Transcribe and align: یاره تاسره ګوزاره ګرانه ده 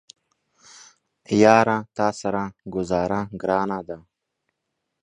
یاره 1.41 1.77
تاسره 1.97 2.43
ګوزاره 2.73 3.21
ګرانه 3.41 3.79
ده 3.87 3.97